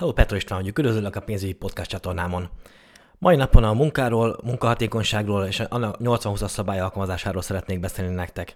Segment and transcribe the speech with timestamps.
[0.00, 2.48] Hello, Petro István vagyok, üdvözöllek a pénzügyi podcast csatornámon.
[3.18, 8.54] Mai napon a munkáról, munkahatékonyságról és a 80-20-as szabály alkalmazásáról szeretnék beszélni nektek.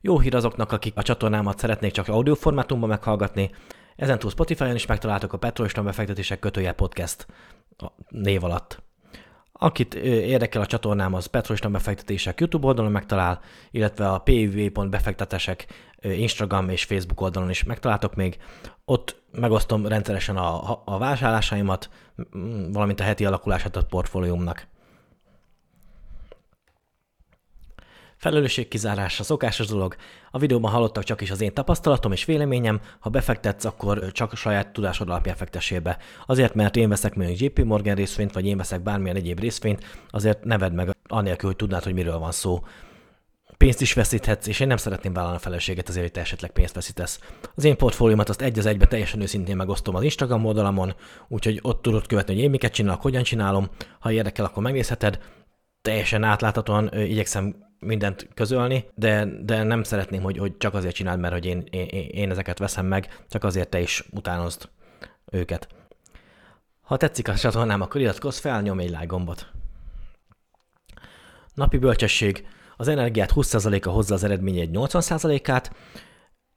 [0.00, 3.50] Jó hír azoknak, akik a csatornámat szeretnék csak audio formátumban meghallgatni,
[3.96, 7.26] ezentúl Spotify-on is megtaláltok a Petro István befektetések kötője podcast
[8.08, 8.82] név alatt.
[9.58, 15.66] Akit érdekel a csatornám, az Petrostan befektetések YouTube oldalon megtalál, illetve a piv.befektetesek
[16.00, 18.38] Instagram és Facebook oldalon is megtaláltok még.
[18.84, 21.90] Ott megosztom rendszeresen a, a vásárlásaimat,
[22.72, 24.66] valamint a heti alakulását a portfóliumnak.
[28.18, 29.96] Felelősségkizárás a szokásos dolog.
[30.30, 34.36] A videóban hallottak csak is az én tapasztalatom és véleményem, ha befektetsz, akkor csak a
[34.36, 35.98] saját tudásod alapján fektessél be.
[36.26, 40.44] Azért, mert én veszek mondjuk JP Morgan részvényt, vagy én veszek bármilyen egyéb részvényt, azért
[40.44, 42.62] neved meg anélkül, hogy tudnád, hogy miről van szó
[43.58, 46.74] pénzt is veszíthetsz, és én nem szeretném vállalni a felelősséget azért, hogy te esetleg pénzt
[46.74, 47.20] veszítesz.
[47.54, 50.94] Az én portfóliómat azt egy az egybe teljesen őszintén megosztom az Instagram oldalamon,
[51.28, 53.68] úgyhogy ott tudod követni, hogy én miket csinálok, hogyan csinálom.
[54.00, 55.18] Ha érdekel, akkor megnézheted.
[55.82, 61.32] Teljesen átláthatóan igyekszem mindent közölni, de, de nem szeretném, hogy, hogy csak azért csináld, mert
[61.32, 64.68] hogy én, én, én ezeket veszem meg, csak azért te is utánozd
[65.30, 65.68] őket.
[66.80, 69.46] Ha tetszik a csatornám, akkor iratkozz fel, nyomj egy like gombot.
[71.54, 72.46] Napi bölcsesség.
[72.76, 75.72] Az energiát 20%-a hozza az eredmény egy 80%-át,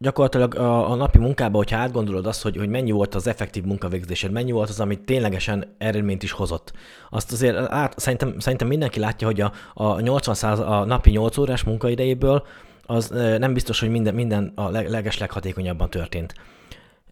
[0.01, 4.31] gyakorlatilag a, a napi munkában, hogyha átgondolod azt, hogy, hogy mennyi volt az effektív munkavégzésed,
[4.31, 6.73] mennyi volt az, amit ténylegesen eredményt is hozott.
[7.09, 11.63] Azt azért át, szerintem, szerintem mindenki látja, hogy a, a 80% a napi 8 órás
[11.63, 12.45] munkaidejéből
[12.85, 16.33] az nem biztos, hogy minden, minden a leges leghatékonyabban történt.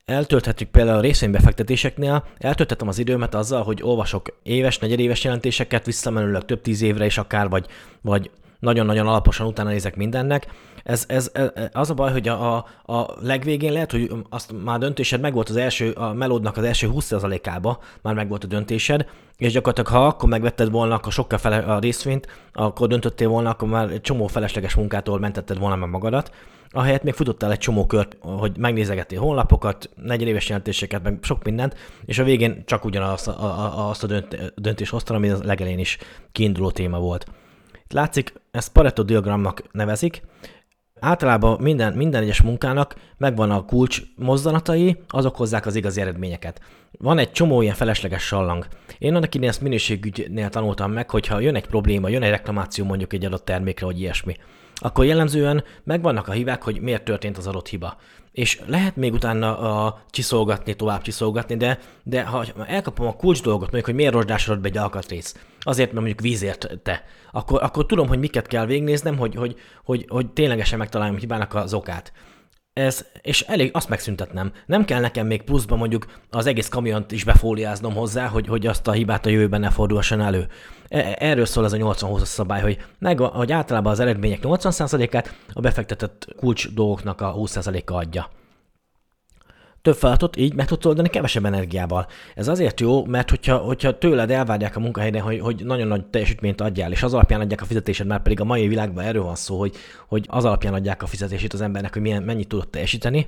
[0.06, 6.62] Eltölthetjük például a részvénybefektetéseknél, eltöltettem az időmet azzal, hogy olvasok éves, negyedéves jelentéseket, visszamenőleg több
[6.62, 7.66] tíz évre is akár, vagy,
[8.02, 10.48] vagy nagyon-nagyon alaposan utána nézek mindennek.
[10.84, 14.80] Ez, ez, ez az a baj, hogy a, a, a legvégén lehet, hogy azt már
[14.80, 19.06] döntésed megvolt az első, a melódnak az első 20%-ába, már megvolt a döntésed,
[19.38, 23.68] és gyakorlatilag ha akkor megvetted volna, akkor sokkal fele a részvényt, akkor döntöttél volna, akkor
[23.68, 26.32] már egy csomó felesleges munkától mentetted volna meg magadat.
[26.72, 31.76] Ahelyett még futottál egy csomó kört, hogy megnézegettél honlapokat, negyedéves jelentéseket, meg sok mindent,
[32.06, 34.24] és a végén csak ugyanazt a, a, azt a
[34.56, 35.98] döntést hoztál, ami a legelén is
[36.32, 37.26] kiinduló téma volt.
[37.94, 40.22] Látszik, ezt Pareto diagramnak nevezik,
[41.00, 46.62] Általában minden, minden egyes munkának megvan a kulcs mozdanatai, azok hozzák az igazi eredményeket.
[46.92, 48.68] Van egy csomó ilyen felesleges sallang.
[48.98, 53.14] Én annak idén ezt minőségügynél tanultam meg, hogyha jön egy probléma, jön egy reklamáció mondjuk
[53.14, 54.36] egy adott termékre, vagy ilyesmi,
[54.76, 57.98] akkor jellemzően megvannak a hívák, hogy miért történt az adott hiba.
[58.32, 63.62] És lehet még utána a csiszolgatni, tovább csiszolgatni, de, de ha elkapom a kulcs dolgot,
[63.62, 68.08] mondjuk, hogy miért rozsdásodott be egy alkatrész, azért, mert mondjuk vízért te, akkor, akkor tudom,
[68.08, 72.12] hogy miket kell végnéznem, hogy, hogy, hogy, hogy ténylegesen megtaláljam hibának az okát
[72.74, 74.52] ez, és elég azt megszüntetnem.
[74.66, 78.88] Nem kell nekem még pluszban mondjuk az egész kamiont is befóliáznom hozzá, hogy, hogy azt
[78.88, 80.48] a hibát a jövőben ne fordulhasson elő.
[80.88, 85.60] E, erről szól ez a 80-20 szabály, hogy, meg, hogy általában az eredmények 80%-át a
[85.60, 88.30] befektetett kulcs dolgoknak a 20%-a adja
[89.82, 92.08] több feladatot így meg tudsz oldani kevesebb energiával.
[92.36, 96.62] Ez azért jó, mert hogyha, hogyha tőled elvárják a munkahelyen, hogy, hogy nagyon nagy teljesítményt
[96.62, 99.60] adjál, és az alapján adják a fizetésed, már pedig a mai világban erről van szó,
[99.60, 99.76] hogy,
[100.08, 103.28] hogy az alapján adják a fizetését az embernek, hogy milyen, mennyit tudott teljesíteni,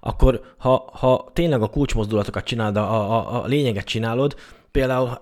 [0.00, 4.36] akkor ha, ha tényleg a kulcsmozdulatokat csinálod, a, a, a lényeget csinálod,
[4.70, 5.20] például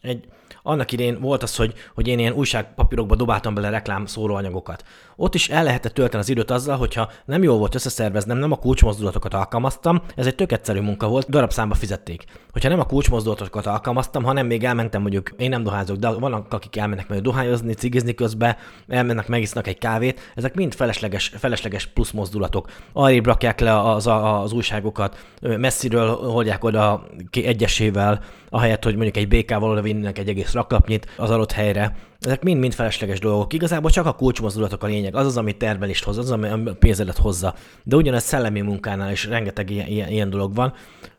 [0.00, 0.24] egy,
[0.62, 4.84] annak idén volt az, hogy, hogy én ilyen újságpapírokba dobáltam bele reklám szóróanyagokat.
[5.16, 8.56] Ott is el lehetett tölteni az időt azzal, hogyha nem jól volt összeszerveznem, nem a
[8.56, 12.24] kulcsmozdulatokat alkalmaztam, ez egy tök egyszerű munka volt, darabszámba fizették.
[12.52, 16.76] Hogyha nem a kulcsmozdulatokat alkalmaztam, hanem még elmentem mondjuk, én nem dohányzok, de vannak, akik
[16.76, 18.56] elmennek majd dohányozni, cigizni közben,
[18.88, 22.70] elmennek, megisznak egy kávét, ezek mind felesleges, felesleges plusz mozdulatok.
[22.92, 29.70] Arrébb rakják le az, az újságokat, messziről holdják oda egyesével, ahelyett, hogy mondjuk egy békával
[29.70, 31.96] oda vinnek egy egész raklapnyit az adott helyre.
[32.20, 33.52] Ezek mind-mind felesleges dolgok.
[33.52, 37.16] Igazából csak a kulcsmozdulatok a lényeg, az az, ami termelést hoz, az, ami a pénzedet
[37.16, 37.54] hozza.
[37.84, 40.72] De ugyanez szellemi munkánál is rengeteg ilyen, ilyen, ilyen dolog van,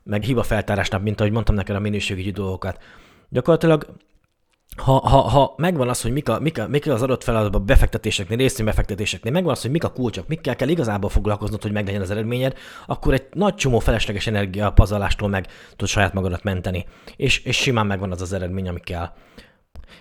[0.04, 2.78] meg hiba feltárásnál, mint ahogy mondtam neked a minőségügyi dolgokat.
[3.30, 3.86] Gyakorlatilag
[4.84, 8.38] ha, ha, ha megvan az, hogy mik, a, mik, a, mik az adott feladatban befektetéseknél,
[8.38, 12.58] részvénybefektetéseknél, megvan az, hogy mik a kulcsok, mikkel kell igazából foglalkoznod, hogy meglegyen az eredményed,
[12.86, 16.86] akkor egy nagy csomó felesleges energia pazalástól meg tud saját magadat menteni.
[17.16, 19.10] És, és simán megvan az az eredmény, ami kell.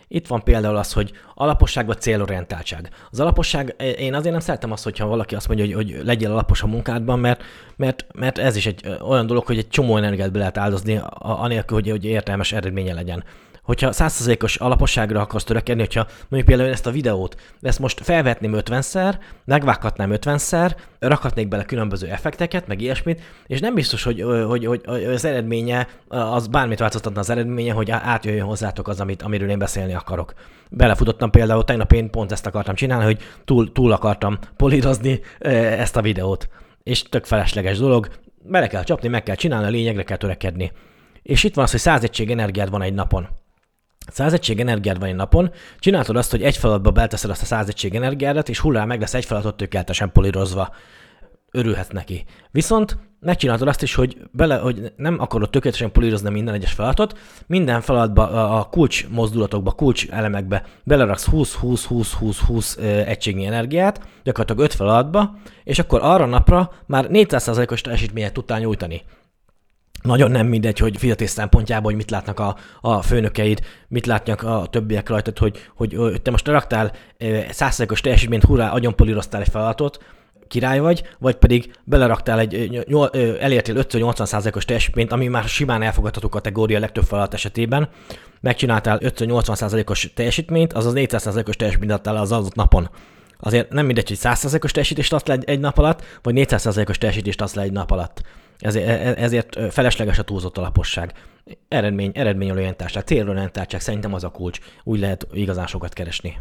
[0.09, 2.91] Itt van például az, hogy alaposság vagy célorientáltság.
[3.11, 6.62] Az alaposság, én azért nem szeretem azt, hogyha valaki azt mondja, hogy, hogy legyél alapos
[6.62, 7.43] a munkádban, mert,
[7.77, 11.77] mert, mert ez is egy olyan dolog, hogy egy csomó energiát be lehet áldozni, anélkül,
[11.77, 13.25] hogy, hogy értelmes eredménye legyen.
[13.62, 19.14] Hogyha 100%-os alaposságra akarsz törekedni, hogyha mondjuk például ezt a videót, ezt most felvetném 50-szer,
[19.44, 25.24] megvághatnám 50-szer, rakhatnék bele különböző effekteket, meg ilyesmit, és nem biztos, hogy, hogy, hogy az
[25.24, 30.32] eredménye, az bármit változtatna az eredménye, hogy átjöjjön hozzátok az, amit, amiről én beszélni akarok.
[30.70, 36.02] Belefutottam például, tegnap én pont ezt akartam csinálni, hogy túl, túl akartam polírozni ezt a
[36.02, 36.48] videót.
[36.82, 38.08] És tök felesleges dolog,
[38.42, 40.72] bele kell csapni, meg kell csinálni, a lényegre kell törekedni.
[41.22, 43.28] És itt van az, hogy 100 egység energiád van egy napon.
[44.06, 47.69] 100 egység energiád van egy napon, csináltad azt, hogy egy feladatba belteszed azt a 100
[47.69, 50.75] egység energiádat, és hullá meg lesz egy feladatot tökéletesen polírozva.
[51.52, 52.25] Örülhetsz neki.
[52.50, 57.81] Viszont megcsináltad azt is, hogy, bele, hogy nem akarod tökéletesen polírozni minden egyes feladatot, minden
[57.81, 66.00] feladatba, a kulcs mozdulatokba, kulcs elemekbe beleraksz 20-20-20-20-20 egységnyi energiát, gyakorlatilag 5 feladatba, és akkor
[66.03, 69.03] arra napra már 400%-os teljesítményet tudtál nyújtani
[70.02, 74.67] nagyon nem mindegy, hogy fizetés szempontjából, hogy mit látnak a, a főnökeid, mit látnak a
[74.70, 76.93] többiek rajtad, hogy, hogy, hogy te most raktál
[77.50, 79.99] százszerzékos teljesítményt, hurrá, agyonpolíroztál egy feladatot,
[80.49, 82.85] király vagy, vagy pedig beleraktál egy,
[83.41, 87.88] elértél 5-80%-os teljesítményt, ami már simán elfogadható kategória a legtöbb feladat esetében,
[88.41, 92.91] megcsináltál 5-80%-os teljesítményt, azaz 400%-os teljesítményt adtál az adott napon.
[93.38, 97.55] Azért nem mindegy, hogy 100%-os teljesítést adsz le egy nap alatt, vagy 400%-os teljesítést adsz
[97.55, 98.23] le egy nap alatt.
[98.60, 101.12] Ezért, e, e, felesleges a túlzott alaposság.
[101.68, 104.58] Eredmény, eredményorientáltság, célorientáltság szerintem az a kulcs.
[104.84, 106.38] Úgy lehet igazán sokat keresni.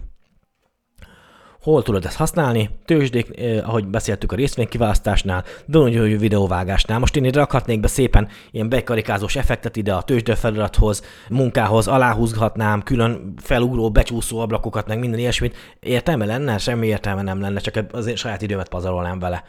[1.62, 2.70] Hol tudod ezt használni?
[2.86, 7.00] Tőzsdék, eh, ahogy beszéltük a részvénykiválasztásnál, de ugyanúgy videóvágásnál.
[7.00, 13.34] Most én ide rakhatnék be szépen ilyen bekarikázós effektet ide a tőzsdefelirathoz, munkához, aláhúzhatnám, külön
[13.38, 15.56] felugró, becsúszó ablakokat, meg minden ilyesmit.
[15.80, 16.58] Értelme lenne?
[16.58, 19.44] Semmi értelme nem lenne, csak az én saját időmet pazarolnám vele.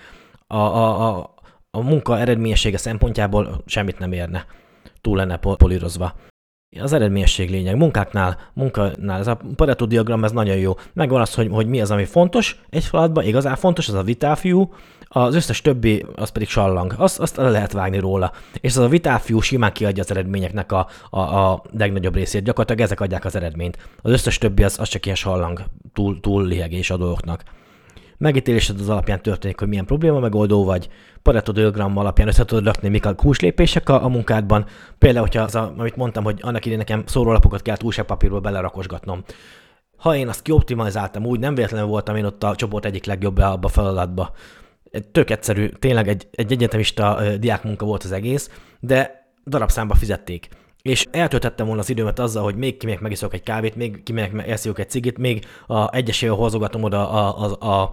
[0.46, 1.34] A, a, a,
[1.70, 4.46] a munka eredményessége szempontjából semmit nem érne.
[5.00, 6.14] Túl lenne polírozva.
[6.81, 7.76] Az eredményesség lényeg.
[7.76, 10.75] Munkáknál, munkánál ez a Pareto diagram, ez nagyon jó.
[10.93, 14.75] Megvan az, hogy, hogy mi az, ami fontos egy feladatban, igazán fontos, az a vitáfiú,
[15.05, 16.94] az összes többi, az pedig sallang.
[16.96, 18.32] Azt, azt le lehet vágni róla.
[18.61, 22.43] És az a vitáfiú simán kiadja az eredményeknek a, a, a legnagyobb részét.
[22.44, 23.78] Gyakorlatilag ezek adják az eredményt.
[24.02, 25.62] Az összes többi az, az csak ilyen sallang,
[25.93, 27.43] túl, túl lihegés a dolgoknak
[28.20, 30.88] megítélésed az alapján történik, hogy milyen probléma megoldó vagy,
[31.22, 34.67] Pareto diagram alapján össze tudod rakni, mik a kulcslépések a, a munkádban.
[34.99, 39.22] Például, hogyha az, a, amit mondtam, hogy annak idén nekem szórólapokat kell újságpapírból belerakosgatnom.
[39.96, 43.67] Ha én azt kioptimalizáltam úgy, nem véletlenül voltam én ott a csoport egyik legjobb abba
[43.67, 44.32] a feladatba.
[45.12, 48.50] Tök egyszerű, tényleg egy, egy egyetemista diákmunka volt az egész,
[48.81, 50.49] de darabszámba fizették
[50.91, 54.79] és eltöltettem volna az időmet azzal, hogy még kimegyek megiszok egy kávét, még kimegyek eszünk
[54.79, 57.91] egy cigit, még a egyesével hozogatom oda a, a, a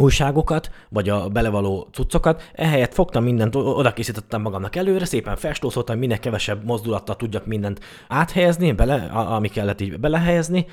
[0.00, 6.18] újságokat, vagy a belevaló cuccokat, ehelyett fogtam mindent, oda készítettem magamnak előre, szépen festózoltam, minél
[6.18, 10.66] kevesebb mozdulattal tudjak mindent áthelyezni, bele, ami kellett így belehelyezni,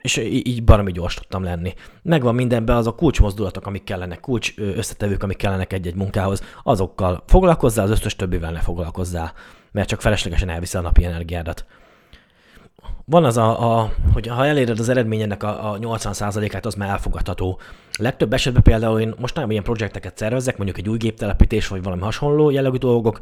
[0.00, 1.74] és így baromi gyors tudtam lenni.
[2.02, 7.84] Megvan mindenben az a kulcsmozdulatok, amik kellenek, kulcs összetevők, amik kellenek egy-egy munkához, azokkal foglalkozzál,
[7.84, 9.32] az összes többivel ne foglalkozzál
[9.74, 11.64] mert csak feleslegesen elviszi a napi energiádat.
[13.06, 17.58] Van az a, a hogy ha eléred az eredményednek a, a 80%-át, az már elfogadható.
[17.98, 22.02] Legtöbb esetben például én most nem ilyen projekteket szervezek, mondjuk egy új géptelepítés, vagy valami
[22.02, 23.18] hasonló jellegű dolgok,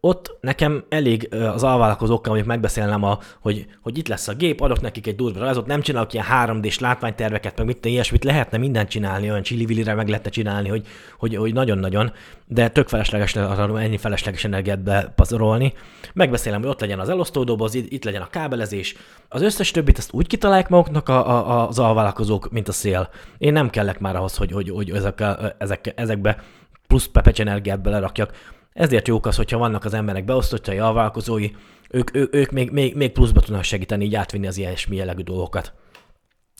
[0.00, 4.80] ott nekem elég az alvállalkozókkal, amik megbeszélnem, a, hogy, hogy itt lesz a gép, adok
[4.80, 9.30] nekik egy durva rajzot, nem csinálok ilyen 3D-s látványterveket, meg mit ilyesmit, lehetne mindent csinálni,
[9.30, 10.86] olyan csili meg lehetne csinálni, hogy,
[11.18, 12.12] hogy, hogy nagyon-nagyon,
[12.46, 15.72] de tök felesleges arra ennyi felesleges energiát bepazarolni.
[16.14, 18.96] Megbeszélem, hogy ott legyen az elosztódoboz, itt, legyen a kábelezés,
[19.28, 23.08] az összes többit azt úgy kitalálják maguknak a, a, az alvállalkozók, mint a szél.
[23.38, 25.24] Én nem kellek már ahhoz, hogy, hogy, hogy ezek,
[25.58, 26.42] ezek, ezekbe
[26.86, 28.32] plusz pepecs energiát belerakjak
[28.76, 31.50] ezért jók az, hogyha vannak az emberek beosztottjai, alvállalkozói,
[31.90, 35.72] ők, ők, ők még, még, még pluszba tudnak segíteni, így átvinni az ilyesmi jellegű dolgokat.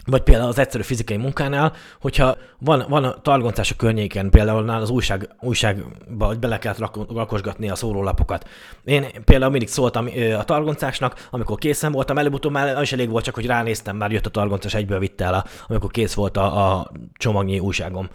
[0.04, 4.90] Vagy például az egyszerű fizikai munkánál, hogyha van, van a targoncás a környéken, például az
[4.90, 8.48] újság, újságba hogy bele kellett rakosgatni a szórólapokat.
[8.84, 10.08] Én például mindig szóltam
[10.38, 14.26] a targoncásnak, amikor készen voltam, előbb-utóbb már is elég volt, csak hogy ránéztem, már jött
[14.26, 18.08] a targoncás, egyből vitte el, amikor kész volt a, a csomagnyi újságom.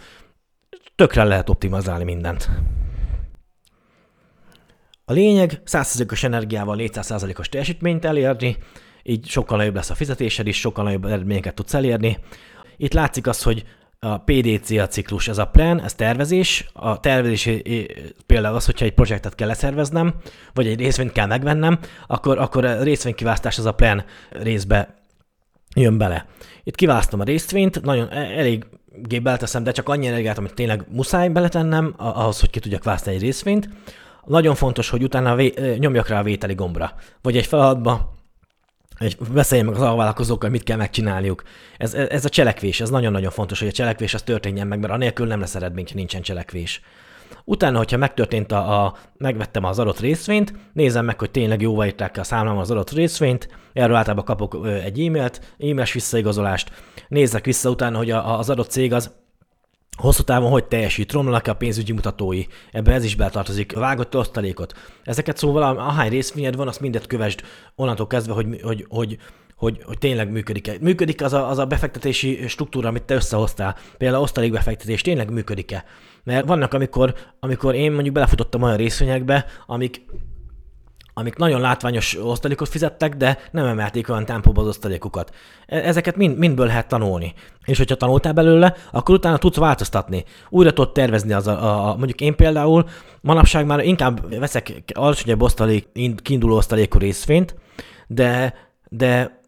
[0.95, 2.49] Tökre lehet optimalizálni mindent.
[5.05, 8.57] A lényeg 100%-os energiával 400%-os teljesítményt elérni,
[9.03, 12.17] így sokkal nagyobb lesz a fizetésed is, sokkal nagyobb eredményeket tudsz elérni.
[12.77, 13.65] Itt látszik az, hogy
[13.99, 16.65] a PDC a ciklus, ez a plan, ez tervezés.
[16.73, 17.49] A tervezés
[18.25, 20.13] például az, hogyha egy projektet kell leszerveznem,
[20.53, 24.95] vagy egy részvényt kell megvennem, akkor, akkor a részvénykiválasztás az a plan részbe
[25.75, 26.25] jön bele.
[26.63, 28.65] Itt kiválasztom a részvényt, nagyon e, elég
[28.95, 33.15] gépbe teszem, de csak annyi energiát, amit tényleg muszáj beletennem, ahhoz, hogy ki tudjak választani
[33.15, 33.69] egy részvényt.
[34.25, 36.93] Nagyon fontos, hogy utána vé- nyomjak rá a vételi gombra.
[37.21, 38.19] Vagy egy feladatba
[39.01, 41.43] hogy beszéljen meg az alvállalkozókkal, mit kell megcsinálniuk.
[41.77, 45.27] Ez, ez a cselekvés, ez nagyon-nagyon fontos, hogy a cselekvés az történjen meg, mert anélkül
[45.27, 46.81] nem lesz eredmény, ha nincsen cselekvés.
[47.43, 52.17] Utána, hogyha megtörtént a, a megvettem az adott részvényt, nézem meg, hogy tényleg jóvá írták
[52.17, 56.71] a számlám az adott részvényt, erről általában kapok egy e-mailt, e-mailes visszaigazolást,
[57.07, 59.11] nézzek vissza utána, hogy a, az adott cég az
[60.01, 64.73] hosszú távon hogy teljesít, romlanak a pénzügyi mutatói, ebbe ez is beletartozik, vágott osztalékot.
[65.03, 67.41] Ezeket szóval ahány részvényed van, azt mindet kövesd
[67.75, 69.17] onnantól kezdve, hogy, hogy, hogy,
[69.55, 70.73] hogy, hogy tényleg működik-e.
[70.81, 75.85] Működik az a, az a befektetési struktúra, amit te összehoztál, például osztalékbefektetés, tényleg működik-e?
[76.23, 80.01] Mert vannak, amikor, amikor én mondjuk belefutottam olyan részvényekbe, amik
[81.13, 85.33] amik nagyon látványos osztalékot fizettek, de nem emelték olyan tempóba az osztalékukat.
[85.65, 87.33] E, ezeket mind, mindből lehet tanulni.
[87.65, 90.23] És hogyha tanultál belőle, akkor utána tudsz változtatni.
[90.49, 92.85] Újra tudod tervezni az a, a, a mondjuk én például
[93.21, 95.87] manapság már inkább veszek alacsonyabb osztalék,
[96.21, 97.55] kiinduló osztalékú részvényt,
[98.07, 98.53] de,
[98.89, 99.40] de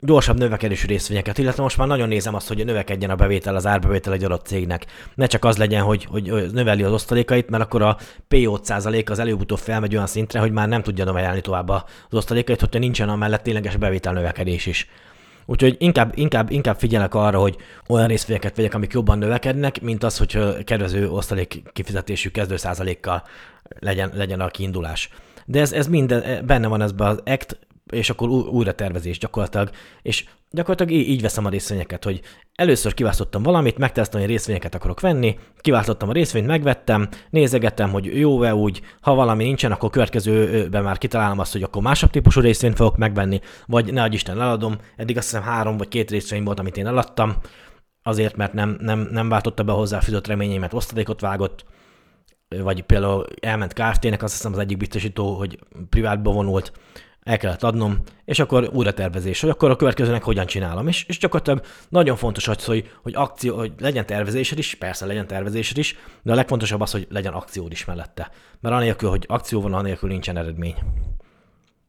[0.00, 4.12] gyorsabb növekedésű részvényeket, illetve most már nagyon nézem azt, hogy növekedjen a bevétel, az árbevétel
[4.12, 4.86] egy adott cégnek.
[5.14, 7.96] Ne csak az legyen, hogy, hogy növeli az osztalékait, mert akkor a
[8.30, 12.60] P8 százalék az előbb-utóbb felmegy olyan szintre, hogy már nem tudja növelni tovább az osztalékait,
[12.60, 14.88] hogyha nincsen amellett tényleges bevétel növekedés is.
[15.46, 17.56] Úgyhogy inkább, inkább, inkább figyelek arra, hogy
[17.88, 23.22] olyan részvényeket vegyek, amik jobban növekednek, mint az, hogy kedvező osztalék kifizetésű kezdő százalékkal
[23.78, 25.10] legyen, legyen a kiindulás.
[25.46, 27.58] De ez, ez minden benne van ezben az ACT
[27.90, 29.70] és akkor újra tervezés gyakorlatilag,
[30.02, 32.20] és gyakorlatilag így, veszem a részvényeket, hogy
[32.54, 38.54] először kiválasztottam valamit, megtesztem, hogy részvényeket akarok venni, kiválasztottam a részvényt, megvettem, nézegettem, hogy jó-e
[38.54, 42.96] úgy, ha valami nincsen, akkor következőben már kitalálom azt, hogy akkor másabb típusú részvényt fogok
[42.96, 46.86] megvenni, vagy ne Isten eladom, eddig azt hiszem három vagy két részvény volt, amit én
[46.86, 47.36] eladtam,
[48.02, 51.64] azért, mert nem, nem, nem váltotta be hozzá fűzött reményeimet, osztalékot vágott,
[52.58, 55.58] vagy például elment Kft-nek, azt hiszem az egyik biztosító, hogy
[55.90, 56.72] privátba vonult,
[57.22, 60.88] el kellett adnom, és akkor újra tervezés, hogy akkor a következőnek hogyan csinálom.
[60.88, 65.26] És, és gyakorlatilag nagyon fontos az, hogy, hogy, akció, hogy legyen tervezésed is, persze legyen
[65.26, 68.30] tervezésed is, de a legfontosabb az, hogy legyen akciód is mellette.
[68.60, 70.74] Mert anélkül, hogy akció van, anélkül nincsen eredmény.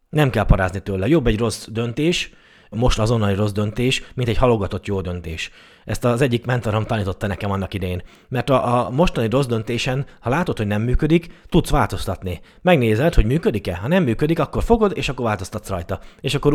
[0.09, 1.07] Nem kell parázni tőle.
[1.07, 2.33] Jobb egy rossz döntés,
[2.75, 5.51] most azonnali rossz döntés, mint egy halogatott jó döntés.
[5.85, 8.01] Ezt az egyik mentorom tanította nekem annak idején.
[8.27, 12.41] Mert a, a mostani rossz döntésen, ha látod, hogy nem működik, tudsz változtatni.
[12.61, 13.75] Megnézed, hogy működik-e.
[13.75, 15.99] Ha nem működik, akkor fogod, és akkor változtatsz rajta.
[16.21, 16.53] És akkor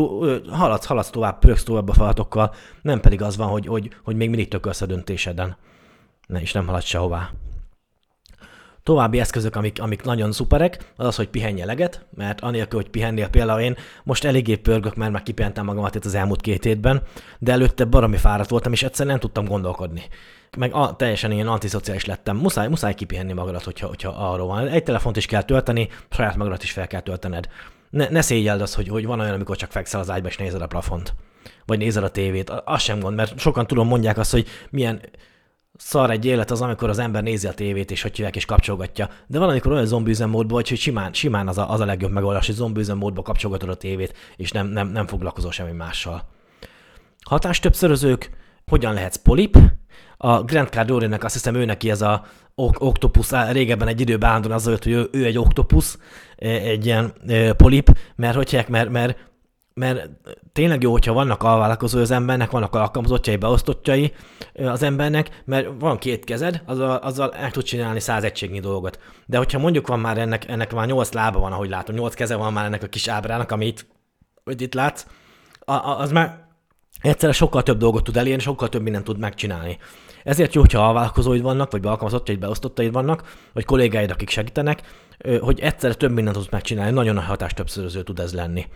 [0.50, 4.28] haladsz, haladsz tovább, pöröksz tovább a falatokkal, nem pedig az van, hogy, hogy, hogy még
[4.28, 5.56] mindig tökölsz a döntéseden.
[6.26, 7.30] Ne, és nem haladsz sehová.
[8.86, 13.28] További eszközök, amik, amik nagyon szuperek, az az, hogy pihenj eleget, mert anélkül, hogy pihennél
[13.28, 17.02] például én most eléggé pörgök, mert már kipihentem magamat itt az elmúlt két hétben,
[17.38, 20.02] de előtte baromi fáradt voltam, és egyszerűen nem tudtam gondolkodni.
[20.58, 22.36] Meg a, teljesen ilyen antiszociális lettem.
[22.36, 24.68] Muszáj, muszáj kipihenni magadat, hogyha, hogyha arról van.
[24.68, 27.48] Egy telefont is kell tölteni, saját magadat is fel kell töltened.
[27.90, 30.62] Ne, ne szégyeld az, hogy, hogy van olyan, amikor csak fekszel az ágyba és nézed
[30.62, 31.14] a plafont.
[31.64, 32.50] Vagy nézed a tévét.
[32.64, 35.00] Az sem gond, mert sokan tudom mondják azt, hogy milyen
[35.76, 39.08] szar egy élet az, amikor az ember nézi a tévét, és hogy hívják, és kapcsolgatja.
[39.26, 40.14] De valamikor olyan zombi
[40.48, 43.74] vagy, hogy simán, simán az, a, az a legjobb megoldás, hogy zombi módban kapcsolgatod a
[43.74, 46.28] tévét, és nem, nem, nem foglalkozol semmi mással.
[47.20, 48.30] Hatástöbbszörözők,
[48.66, 49.58] hogyan lehetsz polip?
[50.16, 54.64] A Grant Cardone-nek azt hiszem ő neki ez a oktopusz, régebben egy időben állandóan az
[54.64, 55.98] volt, hogy ő, ő egy oktopusz,
[56.36, 57.12] egy ilyen
[57.56, 59.18] polip, mert hogy mert, mert
[59.80, 60.10] mert
[60.52, 64.12] tényleg jó, hogyha vannak alvállalkozó az embernek, vannak alkalmazottjai, beosztottjai
[64.54, 69.00] az embernek, mert van két kezed, azzal, azzal el tud csinálni száz egységnyi dolgot.
[69.26, 72.36] De hogyha mondjuk van már ennek, ennek már nyolc lába van, ahogy látom, nyolc keze
[72.36, 73.86] van már ennek a kis ábrának, amit
[74.44, 75.06] itt, itt látsz,
[75.98, 76.46] az már
[77.00, 79.78] egyszerre sokkal több dolgot tud elérni, sokkal több mindent tud megcsinálni.
[80.24, 84.82] Ezért jó, hogyha alvállalkozóid vannak, vagy bealkalmazottjaid, beosztottaid vannak, vagy kollégáid, akik segítenek,
[85.40, 88.66] hogy egyszerre több mindent tudsz megcsinálni, nagyon nagy hatás többszöröző tud ez lenni.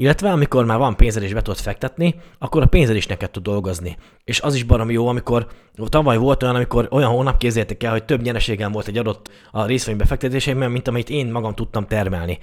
[0.00, 3.42] Illetve amikor már van pénzed és be tudod fektetni, akkor a pénzed is neked tud
[3.42, 3.96] dolgozni.
[4.24, 5.46] És az is baromi jó, amikor
[5.88, 9.66] tavaly volt olyan, amikor olyan hónap kézzétek el, hogy több nyereségem volt egy adott a
[9.66, 12.38] részvénybefektetéseimben, mint amit én magam tudtam termelni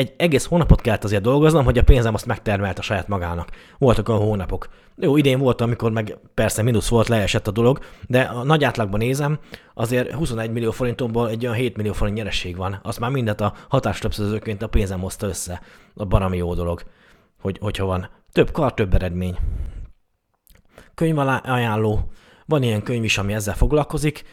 [0.00, 3.48] egy egész hónapot kellett azért dolgoznom, hogy a pénzem azt megtermelt a saját magának.
[3.78, 4.68] Voltak olyan hónapok.
[4.96, 8.98] Jó, idén volt, amikor meg persze mínusz volt, leesett a dolog, de a nagy átlagban
[8.98, 9.38] nézem,
[9.74, 12.80] azért 21 millió forintomból egy olyan 7 millió forint nyereség van.
[12.82, 15.60] Azt már mindent a hatástöbbszözőként a pénzem hozta össze.
[15.94, 16.82] A barami jó dolog,
[17.40, 18.08] hogy, hogyha van.
[18.32, 19.36] Több kar, több eredmény.
[20.94, 22.10] Könyv ajánló.
[22.46, 24.24] Van ilyen könyv is, ami ezzel foglalkozik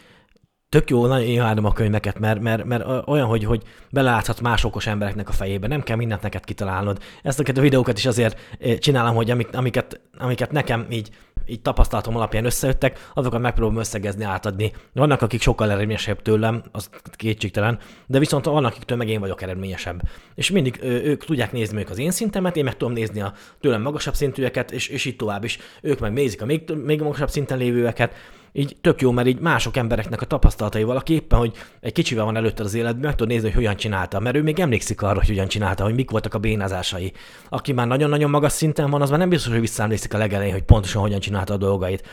[0.69, 4.87] tök jó, nagyon imádom a könyveket, mert, mert, mert olyan, hogy, hogy beláthat más okos
[4.87, 7.01] embereknek a fejébe, nem kell mindent neked kitalálnod.
[7.23, 8.39] Ezt a videókat is azért
[8.79, 11.09] csinálom, hogy amik, amiket, amiket nekem így
[11.49, 14.71] így tapasztalatom alapján összejöttek, azokat megpróbálom összegezni, átadni.
[14.93, 20.01] Vannak, akik sokkal eredményesebb tőlem, az kétségtelen, de viszont vannak, akiktől meg én vagyok eredményesebb.
[20.35, 23.81] És mindig ők tudják nézni ők az én szintemet, én meg tudom nézni a tőlem
[23.81, 25.57] magasabb szintűeket, és, és így tovább is.
[25.81, 28.13] Ők meg nézik a még, még magasabb szinten lévőeket,
[28.57, 32.35] így tök jó, mert így mások embereknek a tapasztalatai valaki éppen, hogy egy kicsivel van
[32.35, 35.27] előtte az életben, meg tud nézni, hogy hogyan csinálta, mert ő még emlékszik arra, hogy
[35.27, 37.13] hogyan csinálta, hogy mik voltak a bénázásai.
[37.49, 40.63] Aki már nagyon-nagyon magas szinten van, az már nem biztos, hogy visszaemlékszik a legelején, hogy
[40.63, 42.03] pontosan hogyan csinálta a dolgait.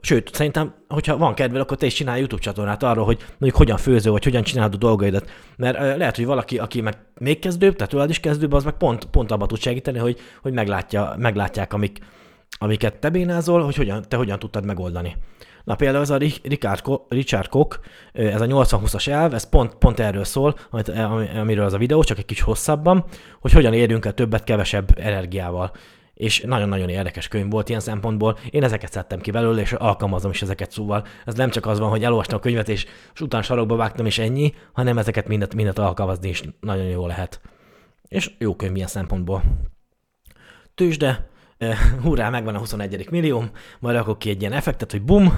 [0.00, 3.76] Sőt, szerintem, hogyha van kedvel, akkor te is csinálj YouTube csatornát arról, hogy mondjuk hogyan
[3.76, 5.30] főző, vagy hogyan csinálod a dolgaidat.
[5.56, 9.04] Mert lehet, hogy valaki, aki meg még kezdőbb, tehát tőled is kezdőbb, az meg pont,
[9.04, 11.98] pont abba tud segíteni, hogy, hogy meglátja, meglátják, amik,
[12.58, 15.16] amiket te bénázol, hogy hogyan, te hogyan tudtad megoldani.
[15.66, 17.78] Na például ez a Richard, Richard Koch,
[18.12, 20.54] ez a 80-20-as elv, ez pont, pont erről szól,
[21.36, 23.04] amiről az a videó, csak egy kicsit hosszabban,
[23.40, 25.72] hogy hogyan érjünk el többet kevesebb energiával
[26.14, 28.38] és nagyon-nagyon érdekes könyv volt ilyen szempontból.
[28.50, 31.88] Én ezeket szedtem ki belőle, és alkalmazom is ezeket, szóval ez nem csak az van,
[31.88, 35.78] hogy elolvastam a könyvet, és, és utána sarokba vágtam, és ennyi, hanem ezeket mindet, mindet
[35.78, 37.40] alkalmazni is nagyon jó lehet.
[38.08, 39.42] És jó könyv ilyen szempontból.
[40.74, 41.28] Tőzsde,
[41.60, 43.10] uh, hurrá, megvan a 21.
[43.10, 43.44] millió,
[43.80, 45.32] majd akkor ki egy ilyen effektet, hogy bum,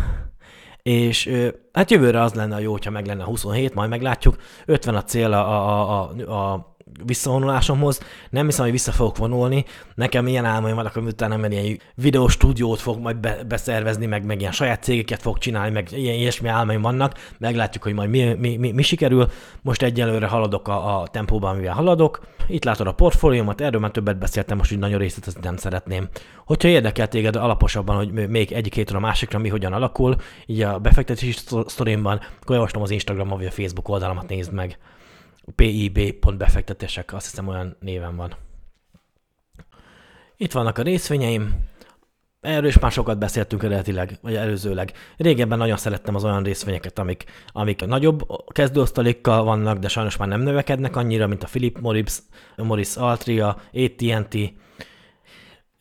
[0.82, 1.30] és
[1.72, 4.36] hát jövőre az lenne a jó, hogyha meg lenne a 27, majd meglátjuk.
[4.66, 8.00] 50 a cél a, a, a, a visszavonulásomhoz.
[8.30, 9.64] Nem hiszem, hogy vissza fogok vonulni.
[9.94, 14.40] Nekem ilyen álmaim vannak, hogy utána mert ilyen videóstúdiót fog majd be, beszervezni, meg, meg
[14.40, 17.14] ilyen saját cégeket fog csinálni, meg ilyen ilyesmi álmaim vannak.
[17.38, 19.30] Meglátjuk, hogy majd mi, mi, mi, mi sikerül.
[19.62, 22.20] Most egyelőre haladok a, a tempóban, amivel haladok.
[22.48, 26.08] Itt látod a portfóliómat, erről már többet beszéltem, most úgy nagyon részlet ezt nem szeretném.
[26.46, 30.16] Hogyha érdekel téged alaposabban, hogy még egyik hétről a másikra mi hogyan alakul,
[30.46, 31.34] így a befektetési
[31.66, 34.78] sztorimban, akkor javaslom az Instagram vagy a Facebook oldalamat nézd meg.
[35.54, 38.34] PIB.befektetések, azt hiszem olyan néven van.
[40.36, 41.66] Itt vannak a részvényeim,
[42.40, 44.92] Erről is már sokat beszéltünk eredetileg, vagy előzőleg.
[45.16, 50.40] Régebben nagyon szerettem az olyan részvényeket, amik, amik nagyobb kezdőosztalékkal vannak, de sajnos már nem
[50.40, 52.18] növekednek annyira, mint a Philip Morris,
[52.56, 54.36] Morris Altria, AT&T,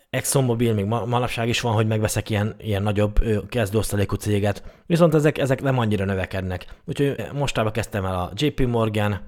[0.09, 3.19] ExxonMobil, még manapság is van, hogy megveszek ilyen, ilyen nagyobb
[3.49, 6.65] kezdőosztalékú céget, viszont ezek, ezek nem annyira növekednek.
[6.85, 9.19] Úgyhogy mostában kezdtem el a JP Morgan,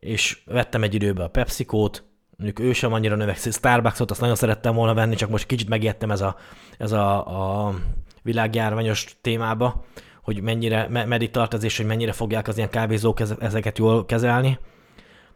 [0.00, 2.04] és vettem egy időben a PepsiCo-t,
[2.36, 6.10] mondjuk ő sem annyira növekszik, Starbucksot azt nagyon szerettem volna venni, csak most kicsit megijedtem
[6.10, 6.36] ez a,
[6.78, 7.74] ez a, a
[8.22, 9.84] világjárványos témába,
[10.22, 14.58] hogy mennyire, meddig tart ez, és hogy mennyire fogják az ilyen kávézók ezeket jól kezelni.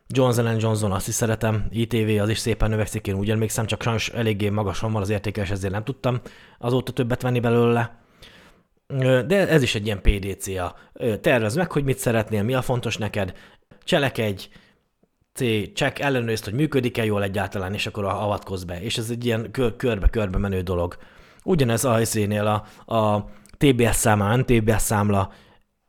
[0.09, 4.09] Johnson Johnson azt is szeretem, ITV az is szépen növekszik, én úgy emlékszem, csak sajnos
[4.09, 6.21] eléggé magasan van az értéke, és ezért nem tudtam
[6.59, 8.01] azóta többet venni belőle.
[9.27, 10.77] De ez is egy ilyen PDCA.
[11.21, 13.35] Tervezd meg, hogy mit szeretnél, mi a fontos neked,
[13.85, 14.49] cselekedj,
[15.33, 15.41] C,
[15.75, 18.83] check, ellenőrizd, hogy működik-e jól egyáltalán, és akkor avatkozz be.
[18.83, 20.97] És ez egy ilyen körbe-körbe menő dolog.
[21.45, 25.33] Ugyanez a helyszínél a, a TBS számla, nem TBS számla,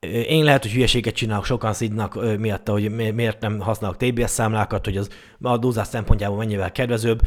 [0.10, 4.97] én lehet, hogy hülyeséget csinálok, sokan szidnak miatt, hogy miért nem használok TBS számlákat, hogy
[4.97, 5.10] az
[5.41, 7.21] a dózás szempontjából mennyivel kedvezőbb.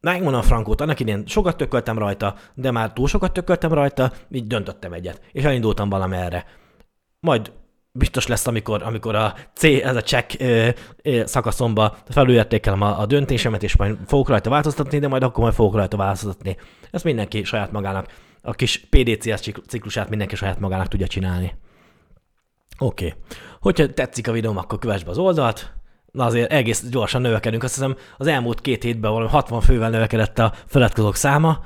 [0.00, 4.92] Megmondom frankót, annak idén sokat tököltem rajta, de már túl sokat tököltem rajta, így döntöttem
[4.92, 6.44] egyet, és elindultam valami erre.
[7.20, 7.52] Majd
[7.96, 10.68] biztos lesz, amikor, amikor a C, ez a check ö,
[11.02, 15.54] ö, szakaszomba felülértékelem a, a döntésemet, és majd fogok rajta változtatni, de majd akkor majd
[15.54, 16.56] fogok rajta változtatni.
[16.90, 18.06] Ezt mindenki saját magának,
[18.42, 21.54] a kis PDCS ciklusát mindenki saját magának tudja csinálni.
[22.78, 23.06] Oké.
[23.06, 23.18] Okay.
[23.60, 25.72] Hogyha tetszik a videóm, akkor kövess be az oldalt.
[26.12, 27.62] Na azért egész gyorsan növekedünk.
[27.62, 31.64] Azt hiszem az elmúlt két hétben valami 60 fővel növekedett a feliratkozók száma.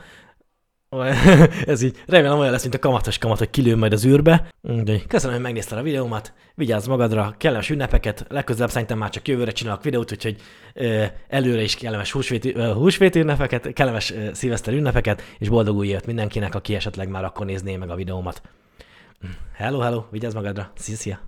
[1.67, 4.49] Ez így, remélem olyan lesz, mint a kamatos kamat, hogy kilő majd az űrbe.
[4.63, 9.51] Úgyhogy köszönöm, hogy megnézted a videómat, vigyázz magadra, kellemes ünnepeket, legközelebb szerintem már csak jövőre
[9.51, 10.37] csinálok videót, úgyhogy
[10.75, 15.89] ö, előre is kellemes húsvéti, ö, húsvéti ünnepeket, kellemes ö, szilveszter ünnepeket, és boldog új
[15.89, 18.43] évet mindenkinek, aki esetleg már akkor nézné meg a videómat.
[19.55, 21.21] Hello, hello, vigyázz magadra, szia, szia!